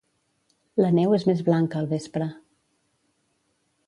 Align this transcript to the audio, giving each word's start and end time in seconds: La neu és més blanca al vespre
La 0.83 0.87
neu 0.99 1.11
és 1.17 1.25
més 1.29 1.43
blanca 1.49 1.79
al 1.81 1.89
vespre 1.91 2.31